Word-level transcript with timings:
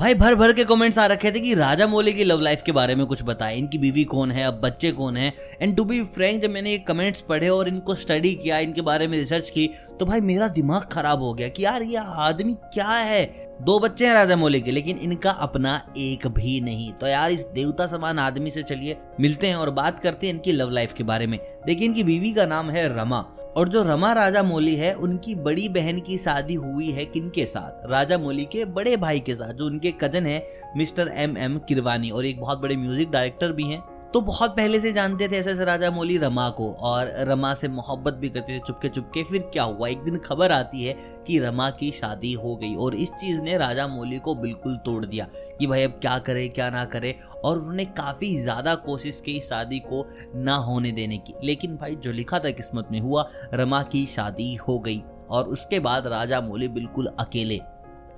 भाई, 0.00 0.14
भर 0.14 0.34
भर 0.34 0.52
के 0.52 0.64
कमेंट्स 0.64 0.98
आ 0.98 1.06
रखे 1.06 1.30
थे 1.32 1.40
कि 1.40 1.54
राजा 1.54 1.86
मौली 1.86 2.12
की 2.12 2.24
लव 2.24 2.40
लाइफ 2.40 2.62
के 2.62 2.72
बारे 2.72 2.94
में 2.94 3.06
कुछ 3.06 3.22
बताए। 3.22 3.56
इनकी 3.56 3.78
बीवी 3.78 4.04
कौन 4.04 4.30
है? 4.30 4.44
अब 4.44 4.54
बच्चे 4.54 4.90
कौन 4.92 5.16
है? 5.16 5.32
एंड 5.62 5.76
टू 5.76 5.84
बी 5.84 6.02
फ्रैंक 6.04 6.42
जब 6.42 6.50
मैंने 6.50 6.70
ये 6.70 6.78
कमेंट्स 6.78 7.20
पढ़े 7.20 7.48
और 7.48 7.68
इनको 7.68 7.94
स्टडी 7.94 8.34
किया, 8.34 8.58
इनके 8.58 8.80
बारे 8.80 9.08
में 9.08 9.18
रिसर्च 9.18 9.50
की 9.50 9.70
तो 10.00 10.06
भाई, 10.06 10.20
मेरा 10.20 10.48
दिमाग 10.48 10.82
खराब 10.82 11.22
हो 11.22 11.32
गया 11.34 11.48
कि 11.48 11.64
यार, 11.64 11.82
ये 11.82 11.96
आदमी 11.96 12.54
क्या 12.54 12.88
है? 12.88 13.24
दो 13.62 13.78
बच्चे 13.78 14.06
हैं 14.06 14.14
राजा 14.14 14.36
मौली 14.36 14.60
के, 14.60 14.70
लेकिन 14.70 14.98
इनका 14.98 15.30
अपना 15.30 15.94
एक 15.98 16.26
भी 16.26 16.60
नहीं। 16.60 16.92
तो 16.92 17.06
यार, 17.06 17.30
इस 17.30 17.40
देवता 17.40 17.86
समान 17.86 18.18
आदमी 18.18 18.50
से 18.50 18.62
चलिए, 18.62 18.96
मिलते 19.20 19.46
हैं 19.46 19.56
और 19.56 19.70
बात 19.70 19.98
करते 19.98 20.26
हैं 20.26 20.34
इनकी 20.34 20.52
लव 20.52 20.70
लाइफ 20.70 20.92
के 20.92 21.04
बारे 21.04 21.26
में। 21.26 21.38
देखिए, 21.66 21.88
इनकी 21.88 22.02
बीवी 22.02 22.32
का 22.32 22.46
नाम 22.46 22.70
है 22.70 22.88
रमा। 22.98 23.24
और 23.56 23.68
जो 23.68 23.82
रमा 23.82 24.12
राजा 24.12 24.42
मौली 24.42 24.74
है, 24.76 24.94
उनकी 24.94 25.34
बड़ी 25.34 25.68
बहन 25.68 25.98
की 25.98 26.18
शादी 26.18 26.54
हुई 26.54 26.90
है 26.90 27.04
किन 27.04 27.30
के 27.30 27.46
साथ? 27.46 27.90
राजा 27.90 28.18
मौली 28.18 28.44
के 28.44 28.64
बड़े 28.64 28.96
भाई 28.96 29.20
के 29.20 29.34
साथ, 29.34 29.52
जो 29.52 29.66
उनके 29.66 29.90
कज़न 29.90 30.26
है, 30.26 30.46
मिस्टर 30.76 31.08
एम 31.14 31.38
एम 31.38 31.58
किरवानी, 31.58 32.10
और 32.10 32.26
एक 32.26 32.40
बहुत 32.40 32.58
बड़े 32.58 32.76
म्यूज़िक 32.76 33.10
डायरेक्टर 33.10 33.52
भी 33.52 33.64
हैं। 33.64 33.95
तो 34.14 34.20
बहुत 34.20 34.50
पहले 34.50 34.78
से 34.80 34.92
जानते 34.92 35.26
थे 35.28 35.36
ऐसे 35.36 35.64
राजा 35.64 35.90
मौली 35.90 36.16
रमा 36.18 36.48
को 36.50 36.70
और 36.80 37.10
रमा 37.28 37.52
से 37.54 37.68
मोहब्बत 37.68 38.14
भी 38.14 38.28
करते 38.28 38.56
थे, 38.56 38.60
चुपके 38.66 38.88
चुपके। 38.88 39.24
फिर 39.24 39.42
क्या 39.52 39.62
हुआ? 39.62 39.88
एक 39.88 40.02
दिन 40.04 40.16
खबर 40.16 40.52
आती 40.52 40.82
है 40.82 40.94
कि 41.26 41.38
रमा 41.38 41.68
की 41.70 41.90
शादी 41.90 42.32
हो 42.34 42.54
गई 42.56 42.74
और 42.74 42.94
इस 42.94 43.10
चीज़ 43.10 43.42
ने 43.42 43.56
राजा 43.58 43.86
मौली 43.86 44.18
को 44.18 44.34
बिल्कुल 44.34 44.76
तोड़ 44.76 45.04
दिया 45.04 45.26
कि 45.58 45.66
भाई 45.66 45.82
अब 45.82 45.98
क्या 46.00 46.18
करे, 46.18 46.48
क्या 46.48 46.70
ना 46.70 46.84
करे। 46.84 47.14
और 47.44 47.58
उन्होंने 47.58 47.84
काफ़ी 47.84 48.34
ज़्यादा 48.36 48.74
कोशिश 48.74 49.20
की 49.20 49.40
शादी 49.40 49.78
को 49.78 50.06
ना 50.36 50.56
होने 50.56 50.92
देने 50.92 51.18
की। 51.18 51.34
लेकिन 51.44 51.76
भाई 51.76 51.96
जो 51.96 52.12
लिखा 52.12 52.38
था 52.38 52.50
किस्मत 52.50 52.88
में 52.92 53.00
हुआ, 53.00 53.28
रमा 53.54 53.82
की 53.82 54.06
शादी 54.06 54.54
हो 54.58 54.78
गई 54.78 55.02
और 55.30 55.48
उसके 55.48 55.80
बाद 55.80 56.06
राजा 56.06 56.40
मौली 56.40 56.68
बिल्कुल 56.70 57.06
अकेले। 57.20 57.60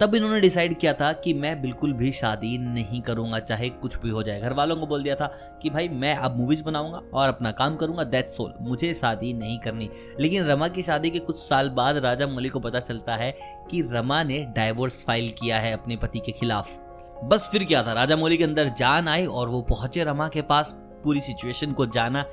तब 0.00 0.14
इन्होंने 0.14 0.40
डिसाइड 0.40 0.76
किया 0.78 0.92
था 0.92 1.12
कि 1.12 1.32
मैं 1.34 1.60
बिल्कुल 1.62 1.92
भी 1.92 2.10
शादी 2.12 2.56
नहीं 2.58 3.00
करूँगा, 3.00 3.38
चाहे 3.38 3.68
कुछ 3.68 3.96
भी 3.98 4.10
हो 4.10 4.22
जाए। 4.22 4.40
घर 4.40 4.52
वालों 4.52 4.76
को 4.76 4.86
बोल 4.86 5.02
दिया 5.02 5.14
था 5.14 5.26
कि 5.62 5.70
भाई, 5.70 5.88
मैं 5.88 6.14
अब 6.14 6.36
मूवीज़ 6.36 6.64
बनाऊँगा 6.64 7.02
और 7.14 7.28
अपना 7.28 7.52
काम 7.52 7.77
करूँगा 7.77 8.05
दैट 8.05 8.28
सोल 8.28 8.52
मुझे 8.60 8.92
शादी 8.94 9.32
नहीं 9.34 9.58
करनी। 9.58 9.88
लेकिन 10.20 10.44
रमा 10.44 10.68
की 10.68 10.82
शादी 10.82 11.10
के 11.10 11.18
कुछ 11.18 11.38
साल 11.38 11.68
बाद 11.70 11.96
राजा 11.96 12.27
मौली 12.27 12.48
को 12.48 12.60
पता 12.60 12.80
चलता 12.80 13.14
है 13.14 13.30
कि 13.70 13.82
रमा 13.92 14.22
ने 14.22 14.40
डाइवोर्स 14.56 15.05
फ़ाइल 15.06 15.30
किया 15.30 15.58
है 15.58 15.72
अपने 15.72 15.96
पति 15.96 16.18
के 16.18 16.33
खिलाफ। 16.33 16.78
बस 17.24 17.48
फिर 17.52 17.64
क्या 17.64 17.83
था, 17.83 17.92
राजा 17.92 18.16
मौली 18.16 18.36
के 18.36 18.44
अंदर 18.44 18.68
जान 18.68 19.08
आई 19.08 19.27
और 19.27 19.48
वो 19.48 19.62
पहुँचे 19.62 20.05
रमा 20.05 20.28
के 20.28 20.42
पास। 20.42 20.77
पूरी 21.05 21.20
सिचुएशन 21.20 21.72
को 21.72 21.86
जाना 21.86 22.24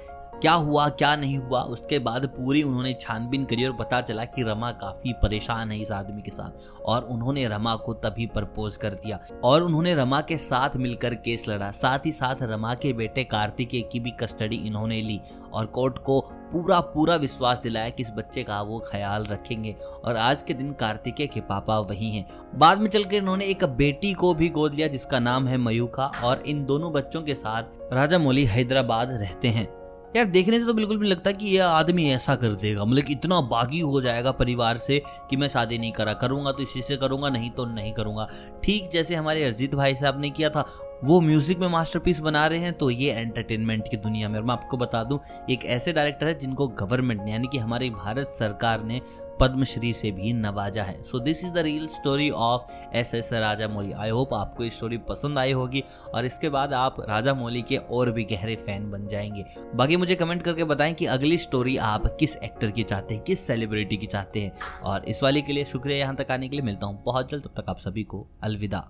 क्या 0.42 0.54
हुआ, 0.54 0.88
क्या 0.90 1.16
नहीं 1.16 1.38
हुआ, 1.38 1.62
उसके 1.62 2.00
बाद 2.00 2.26
पूरी 2.28 2.62
उन्होंने 2.64 2.94
छानबीन 2.94 3.44
करी 3.46 3.66
और 3.66 3.76
पता 3.76 4.00
चला 4.02 4.24
कि 4.26 4.44
रमा 4.44 4.72
काफ़ी 4.72 5.14
परेशान 5.14 5.72
है 5.72 5.80
इस 5.82 5.92
आदमी 5.92 6.22
के 6.22 6.32
साथ 6.32 6.82
और 6.86 7.04
उन्होंने 7.04 7.48
रमा 7.48 7.76
को 7.76 7.94
तभी 7.96 8.26
प्रपोज 8.28 8.76
कर 8.78 8.94
दिया 8.96 9.20
और 9.44 9.64
उन्होंने 9.64 9.94
रमा 9.96 10.20
के 10.22 10.38
साथ 10.38 10.76
मिलकर 10.78 11.16
केस 11.16 11.48
लड़ा। 11.50 11.70
साथ 11.72 12.06
ही 12.06 12.12
साथ 12.12 12.42
रमा 12.42 12.74
के 12.76 12.92
बेटे 12.94 13.24
कार्तिकेय 13.24 13.82
की 13.82 14.00
भी 14.00 14.12
कस्टडी 14.12 14.56
इन्होंने 14.56 15.02
ली 15.02 15.20
और 15.54 15.66
कोर्ट 15.66 15.98
को 15.98 16.20
पूरा 16.52 16.80
पूरा 16.80 17.16
विश्वास 17.16 17.60
दिलाया 17.60 17.90
कि 17.90 18.04
इस 18.04 18.12
बच्चे 18.12 18.44
का 18.44 18.62
वो 18.62 18.80
ख्याल 18.88 19.26
रखेंगे 19.26 19.76
और 20.06 20.18
आज 20.18 20.42
के 20.42 20.54
दिन 20.54 20.72
कार्तिकेय 20.74 21.28
के 21.28 21.42
पापा 21.42 21.80
वही 21.80 22.12
हैं। 22.12 22.26
बाद 22.56 22.82
में 22.82 22.90
चलकर 22.90 23.16
इन्होंने 23.16 23.46
एक 23.46 23.64
बेटी 23.78 24.14
को 24.14 24.34
भी 24.34 24.50
गोद 24.50 24.74
लिया 24.74 24.88
जिसका 24.88 25.20
नाम 25.20 25.48
है 25.48 25.58
मयूखा 25.58 26.12
और 26.24 26.44
इन 26.48 26.66
दोनों 26.66 26.92
बच्चों 26.94 27.22
के 27.22 27.36
साथ 27.36 27.94
राजा 27.94 28.20
मौली 28.20 28.46
हैदराबाद 28.46 29.12
रहते 29.12 29.48
हैं। 29.48 29.85
यार 30.16 30.26
देखने 30.26 30.60
से 30.60 30.66
तो 30.66 30.74
बिल्कुल 30.74 30.98
भी 30.98 31.08
लगता 31.08 31.32
कि 31.32 31.46
ये 31.46 31.58
आदमी 31.60 32.06
ऐसा 32.10 32.36
कर 32.36 32.54
देगा। 32.54 32.86
मतलब 32.86 33.12
इतना 33.12 33.40
बागी 33.42 33.80
हो 33.80 34.02
जाएगा 34.02 34.32
परिवार 34.32 34.78
से 34.78 35.02
कि 35.30 35.38
मैं 35.38 35.48
शादी 35.48 35.78
नहीं 35.78 35.92
करा। 35.92 36.14
करूँगा 36.14 36.52
तो 36.52 36.64
इसी 36.64 36.82
से 36.82 36.98
करूँगा, 36.98 37.30
नहीं 37.30 37.50
तो 37.50 37.66
नहीं 37.66 37.94
करूँगा। 37.94 38.28
ठीक 38.64 38.90
जैसे 38.94 39.16
हमारे 39.16 39.44
अरजीत 39.44 39.76
भाई 39.76 39.96
साहब 39.96 40.22
ने 40.22 40.30
किया 40.30 40.50
था 40.50 40.66
वो 41.04 41.20
म्यूज़िक 41.22 41.60
में 41.60 41.68
मास्टरपीस 41.68 42.20
बना 42.20 42.46
रहे 42.48 42.60
हैं 42.60 42.74
तो 42.74 42.90
ये 42.90 43.12
एंटरटेनमेंट 43.12 43.88
की 43.92 43.98
दुनिया 43.98 44.30
में। 44.30 44.40
और 44.40 44.46
मैं 44.46 44.54
आपको 44.54 44.78
बता 44.78 45.04
दूँ, 45.04 45.20
एक 45.50 45.66
ऐसे 45.66 45.94
डायरेक्टर 45.94 46.28
है 46.28 46.38
जिनको 46.40 46.68
गवर्नमेंट 46.68 47.22
ने, 47.22 47.32
यानी 47.32 47.48
कि 47.48 47.58
हमारी 47.58 47.90
भारत 47.90 48.28
सरकार 48.30 48.84
ने 48.84 49.02
पद्मश्री 49.40 49.92
से 49.94 50.12
भी 50.12 50.34
नवाजा 50.34 50.84
है। 50.84 51.02
So 51.04 51.20
this 51.20 51.44
is 51.46 51.54
the 51.54 51.58
real 51.58 51.88
story 51.88 52.30
of 52.30 52.96
S 52.96 53.14
S 53.16 53.30
Rajamouli. 53.68 53.92
I 53.92 54.10
hope 54.10 54.34
आपको 54.34 54.64
ये 54.64 54.70
स्टोरी 54.70 54.98
पसंद 54.98 55.40
आई 55.40 55.52
होगी, 55.52 55.84
और 56.14 56.26
इसके 56.26 56.50
बाद 56.50 56.74
आप 56.74 57.00
राजा 57.00 57.34
मौली 57.34 57.62
के 57.62 57.78
और 57.78 58.12
भी 58.12 58.24
गहरे 58.24 58.56
फ़ैन 58.56 58.90
बन 58.92 59.08
जाएँगे। 59.08 59.46
बाकी 59.76 59.98
मुझे 59.98 60.16
कमेंट 60.16 60.42
करके 60.42 60.64
बताएँ 60.64 60.94
कि 60.94 61.06
अगली 61.06 61.38
स्टोरी 61.38 61.78
आप 61.78 62.08
किस 62.20 62.38
एक्टर 62.38 62.72
की 62.72 62.84
चाहते 62.84 63.16
हैं, 63.16 63.24
किस 63.24 63.48
सेलिब्रिटी 63.48 63.98
की 63.98 64.08
चाहते 64.08 64.42
हैं। 64.42 64.82
और 64.84 65.06
इस 65.06 65.24
वाली 65.24 65.42
के 65.42 65.54
लिए 65.54 65.66
शुक्रिया 65.66 65.98
यहाँ 65.98 66.16
तक 66.16 66.32
आने 66.32 66.50
के 66.50 66.56
लिए। 66.56 66.66
मिलता 66.66 66.88
हूँ 66.88 67.04
बहुत 67.06 67.32
जल्द, 67.32 67.44
तब 67.44 67.62
तक 67.62 67.70
आप 67.70 67.80
सभी 67.80 68.04
को 68.04 68.28
अलविदा। 68.44 68.88